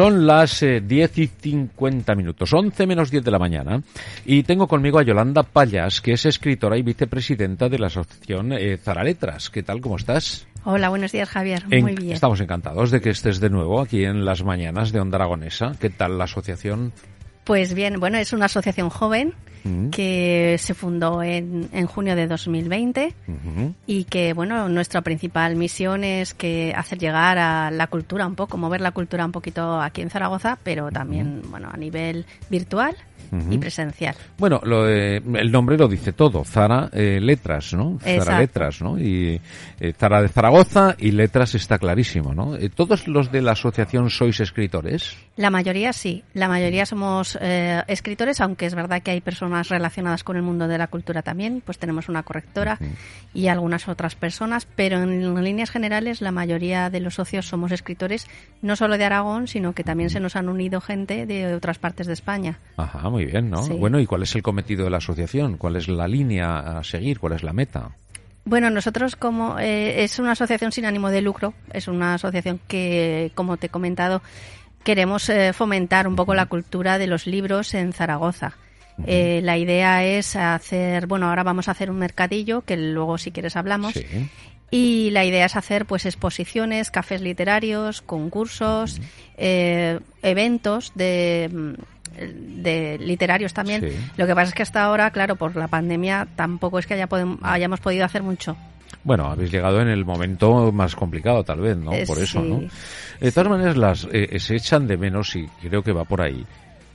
[0.00, 3.82] Son las eh, 10 y 50 minutos, 11 menos 10 de la mañana,
[4.24, 8.78] y tengo conmigo a Yolanda Payas, que es escritora y vicepresidenta de la asociación eh,
[8.78, 9.50] Zaraletras.
[9.50, 9.82] ¿Qué tal?
[9.82, 10.46] ¿Cómo estás?
[10.64, 11.64] Hola, buenos días, Javier.
[11.70, 12.12] En- Muy bien.
[12.12, 15.72] Estamos encantados de que estés de nuevo aquí en las mañanas de Onda Aragonesa.
[15.78, 16.94] ¿Qué tal la asociación?
[17.50, 19.34] Pues bien, bueno, es una asociación joven
[19.64, 19.90] Mm.
[19.90, 23.74] que se fundó en, en junio de 2020 Ujú.
[23.86, 28.56] y que, bueno, nuestra principal misión es que hacer llegar a la cultura un poco,
[28.56, 32.96] mover la cultura un poquito aquí en Zaragoza, pero también, bueno, a nivel virtual
[33.50, 34.14] y presencial.
[34.38, 36.44] Bueno, lo de- el nombre lo dice todo.
[36.44, 37.98] Zara eh, Letras, ¿no?
[38.00, 38.38] Zara.
[38.40, 38.98] Letras, ¿no?
[38.98, 39.40] Y
[39.80, 42.56] eh, Zara de Zaragoza y Letras está clarísimo, ¿no?
[42.56, 45.16] Eh, ¿Todos los de la asociación sois escritores?
[45.36, 50.24] La mayoría sí, la mayoría somos eh, escritores, aunque es verdad que hay personas relacionadas
[50.24, 52.78] con el mundo de la cultura también, pues tenemos una correctora
[53.32, 57.72] y algunas otras personas, pero en, en líneas generales la mayoría de los socios somos
[57.72, 58.26] escritores,
[58.62, 62.06] no solo de Aragón, sino que también se nos han unido gente de otras partes
[62.06, 62.58] de España.
[62.76, 63.62] Ajá, muy bien, ¿no?
[63.62, 63.72] Sí.
[63.72, 65.56] Bueno, ¿y cuál es el cometido de la asociación?
[65.56, 67.18] ¿Cuál es la línea a seguir?
[67.18, 67.90] ¿Cuál es la meta?
[68.44, 73.32] Bueno, nosotros como eh, es una asociación sin ánimo de lucro, es una asociación que,
[73.34, 74.22] como te he comentado,
[74.82, 78.56] queremos eh, fomentar un poco la cultura de los libros en Zaragoza.
[79.06, 83.30] Eh, la idea es hacer, bueno, ahora vamos a hacer un mercadillo que luego si
[83.30, 83.94] quieres hablamos.
[83.94, 84.04] Sí.
[84.70, 89.00] Y la idea es hacer pues exposiciones, cafés literarios, concursos,
[89.36, 91.74] eh, eventos de, mm,
[92.16, 93.80] de literarios también.
[93.80, 93.96] Sí.
[94.16, 97.08] Lo que pasa es que hasta ahora, claro, por la pandemia tampoco es que haya
[97.42, 98.56] hayamos podido hacer mucho.
[99.04, 101.92] Bueno, habéis llegado en el momento más complicado, tal vez, ¿no?
[101.92, 102.48] Eh, Por eso, sí.
[102.48, 102.60] ¿no?
[103.20, 106.44] De todas maneras, las, eh, se echan de menos, y creo que va por ahí,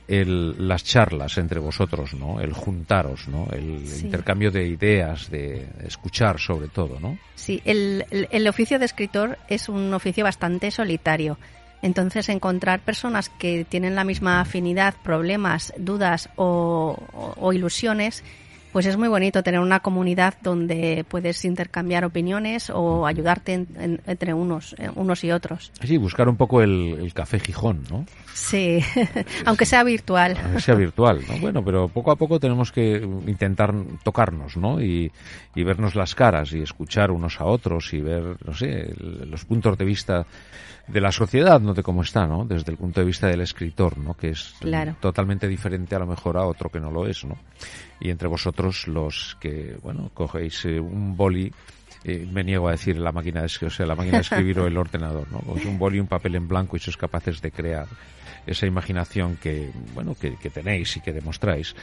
[0.06, 2.40] el, las charlas entre vosotros, ¿no?
[2.40, 3.48] El juntaros, ¿no?
[3.52, 4.06] El Sí.
[4.06, 7.18] intercambio de ideas, de escuchar sobre todo, ¿no?
[7.34, 11.38] Sí, el, el- el oficio de escritor es un oficio bastante solitario.
[11.82, 16.96] Entonces, encontrar personas que tienen la misma afinidad, problemas, dudas o,
[17.52, 18.24] ilusiones,
[18.72, 24.00] pues es muy bonito tener una comunidad donde puedes intercambiar opiniones o ayudarte en- en-
[24.06, 25.72] entre unos, eh, unos y otros.
[25.82, 28.04] Sí, buscar un poco el, el café Gijón, ¿no?
[28.34, 28.80] Sí,
[29.46, 30.36] aunque sea virtual.
[30.36, 31.38] A ver, sea virtual, ¿no?
[31.38, 32.96] Bueno, pero poco a poco tenemos que
[33.26, 34.80] intentar tocarnos, ¿no?
[34.82, 35.10] Y,
[35.54, 39.78] y vernos las caras y escuchar unos a otros y ver, no sé, los puntos
[39.78, 40.26] de vista
[40.86, 42.44] de la sociedad, no de cómo está, ¿no?
[42.44, 44.14] Desde el punto de vista del escritor, ¿no?
[44.14, 44.94] Que es Claro.
[45.00, 47.36] totalmente diferente a lo mejor a otro que no lo es, ¿no?
[48.00, 51.52] Y entre vosotros los que, bueno, cogéis eh, un boli
[52.04, 54.66] eh, me niego a decir la máquina de, o sea, la máquina de escribir o
[54.66, 55.40] el ordenador, ¿no?
[55.40, 57.88] Cogéis un boli y un papel en blanco y sois capaces de crear
[58.46, 61.74] esa imaginación que, bueno, que, que tenéis y que demostráis.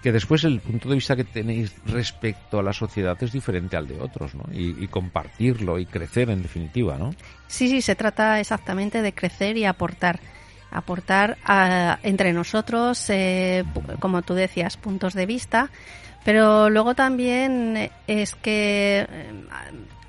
[0.00, 3.88] Que después el punto de vista que tenéis respecto a la sociedad es diferente al
[3.88, 4.44] de otros, ¿no?
[4.52, 7.14] Y, y compartirlo y crecer en definitiva, ¿no?
[7.48, 10.20] Sí, sí, se trata exactamente de crecer y aportar.
[10.74, 13.64] Aportar a- entre nosotros, eh,
[14.00, 15.70] como tú decías, puntos de vista,
[16.24, 19.30] pero luego también es que eh,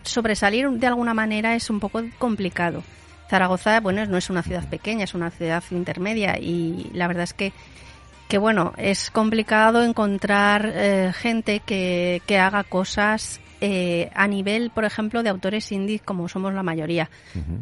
[0.03, 2.83] sobresalir de alguna manera es un poco complicado.
[3.29, 7.33] Zaragoza, bueno, no es una ciudad pequeña, es una ciudad intermedia y la verdad es
[7.33, 7.53] que
[8.27, 14.85] que bueno, es complicado encontrar eh, gente que, que haga cosas eh, a nivel, por
[14.85, 17.09] ejemplo, de autores indie, como somos la mayoría.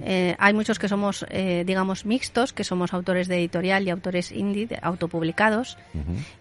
[0.01, 4.31] Eh, hay muchos que somos, eh, digamos, mixtos, que somos autores de editorial y autores
[4.31, 5.77] indie, autopublicados,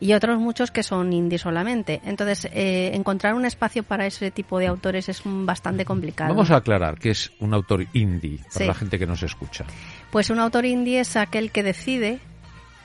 [0.00, 2.00] y otros muchos que son indie solamente.
[2.05, 6.31] Entonces, eh, encontrar un espacio para ese tipo de autores es bastante complicado.
[6.35, 8.65] Vamos a aclarar que es un autor indie para Sí.
[8.67, 9.65] la gente que nos escucha.
[10.11, 12.19] Pues un autor indie es aquel que decide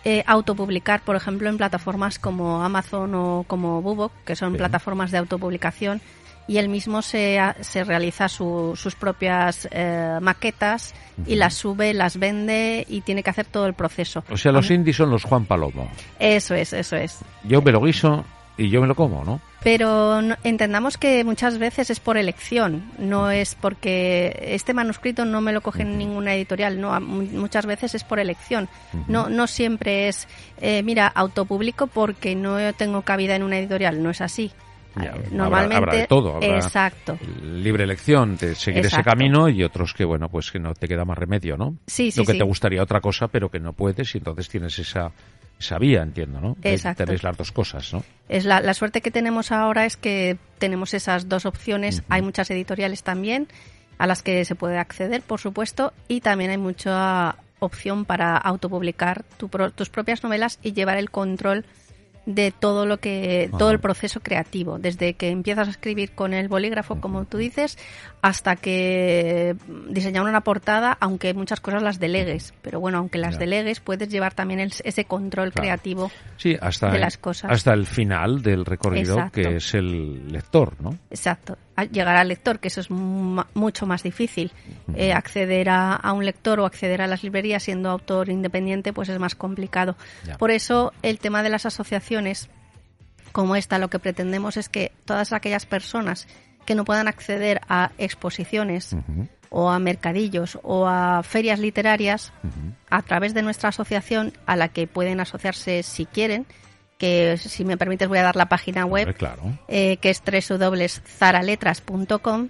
[0.06, 4.57] eh, autopublicar, por ejemplo, en plataformas como Amazon o como Bubok, que son Sí.
[4.57, 6.00] plataformas de autopublicación,
[6.47, 10.94] y él mismo se, se realiza su- sus propias eh, maquetas
[11.25, 14.23] y las sube, las vende y tiene que hacer todo el proceso.
[14.29, 15.89] O sea, los indies son los Juan Palomo.
[16.19, 17.19] Eso es, eso es.
[17.44, 18.23] Yo me lo guiso
[18.57, 19.39] y yo me lo como, ¿no?
[19.63, 25.41] pero no- entendamos que muchas veces es por elección, no es porque este manuscrito no
[25.41, 28.69] me lo coge en ninguna editorial, no, muchas veces es por elección.
[29.07, 30.27] No, no siempre es,
[30.61, 34.51] eh, mira, autopublico porque no tengo cabida en una editorial, no es así.
[35.01, 37.17] Ya, Eh, habrá- Normalmente, habrá de todo, habrá- exacto.
[37.44, 41.05] libre elección de seguir ese camino y otros que, bueno, pues que no te queda
[41.05, 41.75] más remedio, ¿no?
[41.88, 42.38] Sí, sí, Lo que sí.
[42.39, 45.11] te gustaría otra cosa, pero que no puedes y entonces tienes esa,
[45.59, 46.55] esa vía, entiendo, ¿no?
[46.63, 47.03] Exacto.
[47.05, 48.03] Tenéis las dos cosas, ¿no?
[48.29, 52.03] Es la, la suerte que tenemos ahora es que tenemos esas dos opciones.
[52.09, 53.47] Hay muchas editoriales también
[53.97, 59.23] a las que se puede acceder, por supuesto, y también hay mucha opción para autopublicar
[59.38, 61.65] tu pro- tus propias novelas y llevar el control
[62.27, 66.50] de todo lo que todo el proceso creativo, desde que empiezas a escribir con el
[66.50, 67.77] bolígrafo, como tú dices,
[68.21, 69.56] hasta que
[69.88, 73.39] diseñar una portada, aunque muchas cosas las delegues, pero bueno, aunque las Ya.
[73.39, 75.63] delegues, puedes llevar también el- ese control Claro.
[75.63, 76.12] creativo.
[76.35, 77.50] Sí, hasta, de las cosas.
[77.50, 79.41] hasta el final del recorrido, Exacto.
[79.41, 80.97] que es el lector, ¿no?
[81.09, 81.57] Exacto.
[81.85, 84.51] Llegar al lector, que eso es mu- mucho más difícil.
[84.95, 89.09] Eh, acceder a, a un lector o acceder a las librerías siendo autor independiente, pues
[89.09, 89.95] es más complicado.
[90.25, 90.38] Ya.
[90.38, 92.50] Por eso el tema de las asociaciones
[93.31, 96.27] como esta, lo que pretendemos es que todas aquellas personas
[96.65, 98.95] que no puedan acceder a exposiciones
[99.50, 102.33] o a mercadillos o a ferias literarias,
[102.89, 106.45] a través de nuestra asociación, a la que pueden asociarse si quieren,
[106.97, 109.44] que si me permites voy a dar la página web, Hombre, claro.
[109.67, 110.21] eh, que es
[111.29, 112.49] www.zaraletras.com,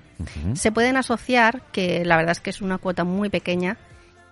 [0.54, 3.78] se pueden asociar, que la verdad es que es una cuota muy pequeña,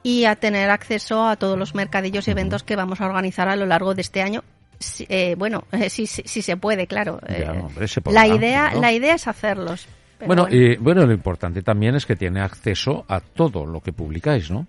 [0.03, 3.55] y a tener acceso a todos los mercadillos y eventos que vamos a organizar a
[3.55, 4.43] lo largo de este año.
[4.79, 7.19] Si- eh, bueno, si, si, si se puede, claro.
[7.27, 8.81] Ya, Eh, hombre, se podrá, la idea, ¿no?
[8.81, 9.87] la idea es hacerlos.
[10.19, 10.55] pero Bueno, bueno.
[10.57, 14.67] y, bueno, lo importante también es que tiene acceso a todo lo que publicáis, ¿no?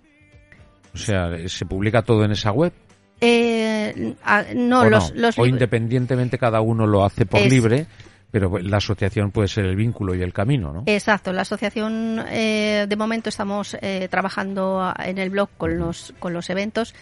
[0.95, 2.73] O sea, ¿se publica todo en esa web?
[3.21, 5.21] Eh, a- no, o los, no?
[5.23, 7.87] los o independientemente cada uno lo hace por Es- libre,
[8.31, 10.83] pero la asociación puede ser el vínculo y el camino, ¿no?
[10.87, 16.33] Exacto, la asociación eh, de momento estamos eh, trabajando en el blog con los, con
[16.35, 16.95] los eventos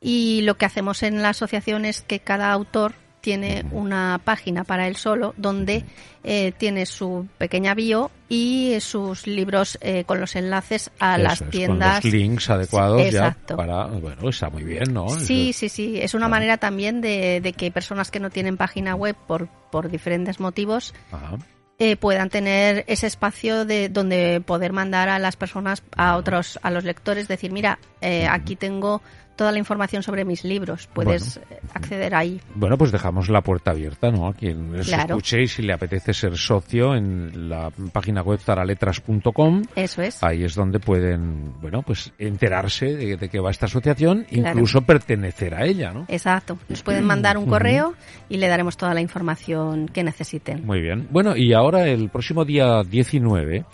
[0.00, 4.86] y lo que hacemos en la asociación es que cada autor tiene una página para
[4.86, 5.84] él solo donde
[6.22, 11.32] eh, tiene su pequeña bio y sus libros eh, con los enlaces a Eso las
[11.34, 12.04] es, con tiendas.
[12.04, 15.08] los links adecuados Sí, ya para, bueno, está muy bien, ¿no?
[15.08, 15.98] Sí, Eso- sí, sí.
[16.00, 19.90] Es una manera también de, de que personas que no tienen página web por, por
[19.90, 21.36] diferentes motivos Ajá.
[21.78, 26.70] eh, puedan tener ese espacio de donde poder mandar a las personas, a otros, a
[26.70, 29.02] los lectores, decir, mira, eh, aquí tengo
[29.36, 31.42] toda la información sobre mis libros, puedes eh,
[31.74, 32.40] acceder ahí.
[32.54, 34.26] Bueno, pues dejamos la puerta abierta, ¿no?
[34.28, 35.14] A quien os Claro.
[35.16, 39.62] escuche y si le apetece ser socio en la página web zaraletras.com.
[39.76, 40.22] Eso es.
[40.22, 44.50] Ahí es donde pueden, bueno, pues enterarse de, de qué va esta asociación, Claro.
[44.50, 46.06] incluso pertenecer a ella, ¿no?
[46.08, 46.58] Exacto.
[46.68, 47.94] Nos pueden mandar un correo
[48.28, 50.64] y le daremos toda la información que necesiten.
[50.64, 51.06] Muy bien.
[51.10, 53.64] Bueno, y ahora el próximo día 19,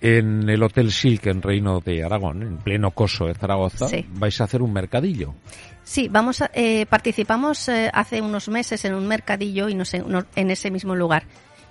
[0.00, 4.06] en el Hotel Silk en Reino de Aragón, en pleno coso de Zaragoza, Sí.
[4.14, 5.34] vais a hacer un mercadillo.
[5.82, 10.08] Sí, vamos a- eh, participamos eh, hace unos meses en un mercadillo y nos en,
[10.08, 11.24] no- en ese mismo lugar.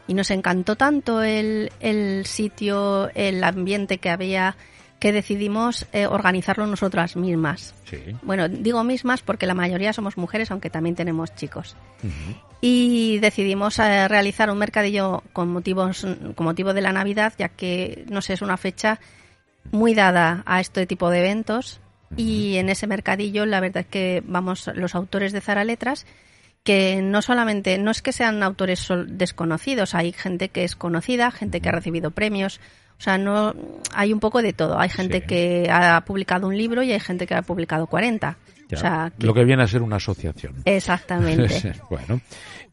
[0.08, 4.56] Y nos encantó tanto el, el sitio, el ambiente que había,
[5.00, 7.76] que decidimos eh, organizarlo nosotras mismas.
[7.86, 7.98] Sí.
[8.24, 11.76] Bueno, digo mismas porque la mayoría somos mujeres, aunque también tenemos chicos.
[12.62, 16.06] Y decidimos eh, realizar un mercadillo con motivos,
[16.36, 19.00] con motivo de la Navidad, ya que, no sé, es una fecha
[19.72, 21.80] muy dada a este tipo de eventos.
[22.16, 26.08] Y en ese mercadillo, la verdad es que vamos los autores de Zara Letras,
[26.64, 31.62] que no solamente, no es que sean autores desconocidos, hay gente que es conocida, gente
[31.62, 32.60] que ha recibido premios.
[33.00, 33.54] O sea, no
[33.94, 34.80] hay un poco de todo.
[34.80, 35.28] Hay gente Sí.
[35.28, 38.38] que ha publicado un libro y hay gente que ha publicado 40.
[38.70, 38.78] Ya.
[38.78, 40.56] O sea, que- Lo que viene a ser una asociación.
[40.66, 41.74] Exactamente.
[41.90, 42.20] bueno.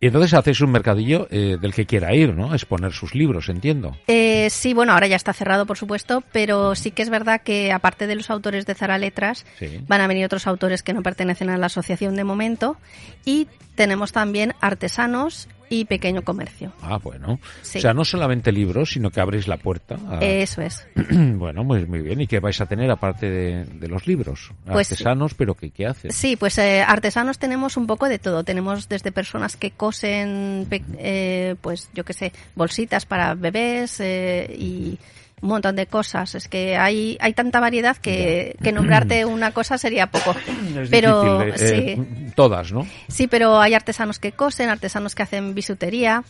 [0.01, 2.53] Y entonces hacéis un mercadillo eh, del que quiera ir, ¿no?
[2.53, 3.97] Exponer sus libros, entiendo.
[4.09, 7.73] Eh, sí, bueno, ahora ya está cerrado, por supuesto, pero sí que es verdad que
[7.73, 9.81] aparte de los autores de Zara Letras, Sí.
[9.87, 12.77] van a venir otros autores que no pertenecen a la asociación de momento
[13.25, 13.47] y
[13.77, 16.73] tenemos también artesanos y pequeño comercio.
[16.83, 17.41] Ah, bueno.
[17.63, 17.79] Sí.
[17.79, 19.97] O sea, no solamente libros, sino que abréis la puerta.
[20.11, 20.87] a- Eso es.
[21.11, 22.21] bueno, muy, muy bien.
[22.21, 24.53] ¿Y qué vais a tener aparte de, de los libros?
[24.67, 25.71] Pues- Artesanos, pero ¿qué,
[26.11, 28.45] Sí, pues eh, artesanos tenemos un poco de todo.
[28.45, 30.67] Tenemos desde personas que cosen,
[30.99, 34.99] eh, pues yo qué sé, bolsitas para bebés eh, y
[35.45, 36.35] un montón de cosas.
[36.35, 40.35] Es que hay, hay tanta variedad que, que nombrarte una cosa sería poco.
[40.79, 42.87] Es pero difícil, eh, sí, eh, todas, ¿no?
[43.09, 46.25] sí, pero hay artesanos que cosen, artesanos que hacen bisutería,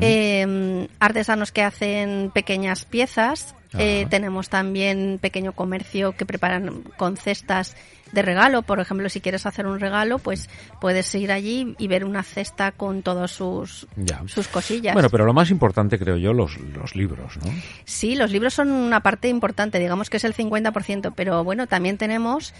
[0.00, 3.54] Eh, artesanos que hacen pequeñas piezas.
[3.78, 7.76] eh, tenemos también pequeño comercio que preparan con cestas
[8.12, 8.62] de regalo.
[8.62, 10.48] Por ejemplo, si quieres hacer un regalo, pues
[10.80, 14.22] puedes ir allí y ver una cesta con todos sus, Ya.
[14.26, 14.94] sus cosillas.
[14.94, 17.52] Bueno, pero lo más importante creo yo, los, los libros, ¿no?
[17.84, 21.98] Sí, los libros son una parte importante, digamos que es el 50%, pero bueno, también
[21.98, 22.54] tenemos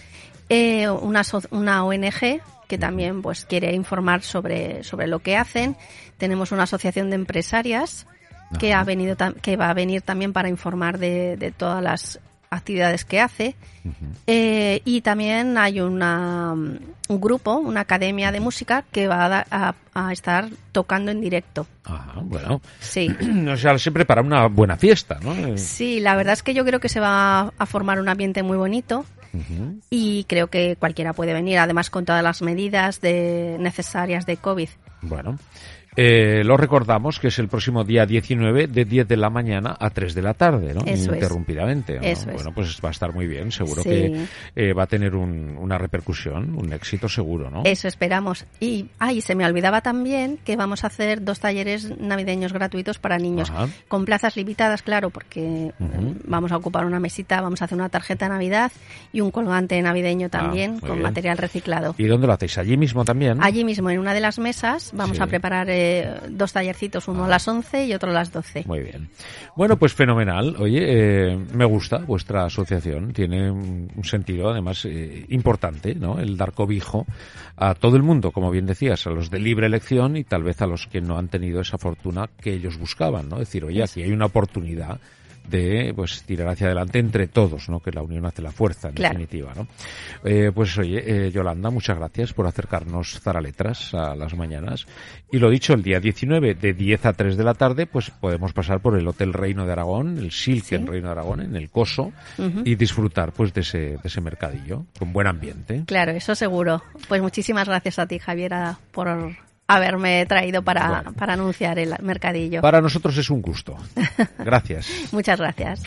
[0.49, 5.75] eh, una, una ONG que también pues quiere informar sobre, sobre lo que hacen.
[6.17, 8.05] Tenemos una asociación de empresarias
[8.59, 8.81] que Ajá.
[8.81, 12.19] ha venido que va a venir también para informar de, de todas las
[12.51, 13.55] actividades que hace.
[14.27, 19.47] Eh, y también hay una, un grupo, una academia de música que va a, da-
[19.51, 21.67] a- a estar tocando en directo.
[21.85, 22.61] Ajá, bueno.
[22.79, 23.07] Sí.
[23.51, 25.57] O sea, siempre para una buena fiesta, ¿no?
[25.57, 28.57] Sí, la verdad es que yo creo que se va a formar un ambiente muy
[28.57, 29.05] bonito
[29.89, 34.69] y creo que cualquiera puede venir, además con todas las medidas de, necesarias de COVID.
[35.01, 35.37] Bueno,
[36.01, 39.89] eh, lo recordamos que es el próximo día 19 de 10 de la mañana a
[39.89, 40.81] 3 de la tarde, ¿no?
[40.85, 41.11] Eso.
[41.11, 41.17] ¿no?
[42.01, 42.35] Eso es.
[42.35, 43.89] Bueno, pues va a estar muy bien, seguro Sí.
[43.89, 44.25] que
[44.55, 47.63] eh, va a tener un- una repercusión, un éxito seguro, ¿no?
[47.65, 48.45] Eso esperamos.
[48.61, 53.17] Y, ay, se me olvidaba también que vamos a hacer dos talleres navideños gratuitos para
[53.17, 53.67] niños, Ajá.
[53.89, 57.89] con plazas limitadas, claro, porque eh, vamos a ocupar una mesita, vamos a hacer una
[57.89, 58.71] tarjeta de Navidad
[59.11, 61.03] y un colgante navideño también Ah, muy con bien.
[61.03, 61.95] material reciclado.
[61.97, 62.57] ¿Y dónde lo hacéis?
[62.57, 63.43] ¿Allí mismo también?
[63.43, 65.23] Allí mismo, en una de las mesas, vamos Sí.
[65.23, 65.88] a preparar eh,
[66.29, 68.63] dos tallercitos, uno a las 11 y otro a las 12.
[68.67, 69.09] Muy bien.
[69.55, 70.55] Bueno, pues fenomenal.
[70.59, 73.13] Oye, eh, me gusta vuestra asociación.
[73.13, 76.19] Tiene un, sentido, además, eh, importante, ¿no?
[76.19, 77.05] El dar cobijo
[77.57, 80.61] a todo el mundo, como bien decías, a los de libre elección y tal vez
[80.61, 83.39] a los que no han tenido esa fortuna que ellos buscaban, ¿no?
[83.39, 84.99] Decir, oye, aquí hay una oportunidad
[85.49, 87.79] de pues tirar hacia adelante entre todos, ¿no?
[87.79, 89.13] Que la unión hace la fuerza, en Claro.
[89.17, 89.67] definitiva, ¿no?
[90.23, 94.85] Eh, pues oye, eh, Yolanda, muchas gracias por acercarnos Zaraletras a las mañanas.
[95.31, 98.53] Y lo dicho, el día 19 de 10 a 3 de la tarde, pues podemos
[98.53, 102.11] pasar por el Hotel Reino de Aragón, el Silken Reino de Aragón, en el Coso,
[102.65, 105.83] y disfrutar pues de ese, de ese mercadillo, con buen ambiente.
[105.85, 106.81] Claro, eso seguro.
[107.07, 109.07] Pues muchísimas gracias a ti, Javiera, por
[109.69, 111.13] haberme traído para, Bueno.
[111.13, 112.61] para anunciar el mercadillo.
[112.61, 113.77] Para nosotros es un gusto.
[114.39, 114.87] Gracias.
[115.13, 115.83] Muchas gracias.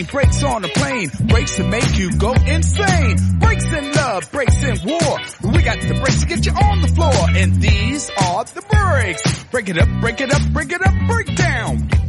[0.00, 3.16] On brakes on a plane, brakes to make you go insane.
[3.38, 5.52] Brakes in love, brakes in war.
[5.52, 9.44] We got the brakes to get you on the floor, and these are the brakes.
[9.44, 11.99] Break it up, break it up, break it up, break down.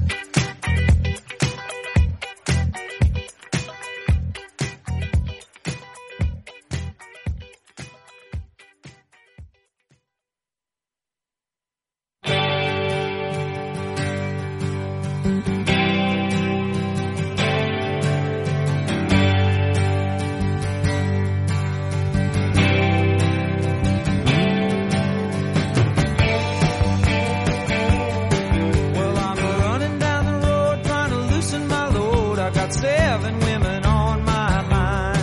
[32.62, 35.18] Got seven women on my mind.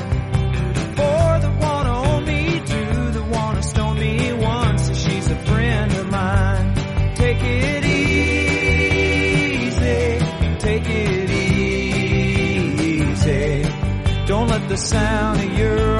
[0.97, 5.93] Four that wanna own me, two that wanna stone me, one says she's a friend
[5.93, 6.75] of mine.
[7.15, 8.99] Take it easy,
[10.59, 12.03] take it easy.
[14.27, 15.98] Don't let the sound of your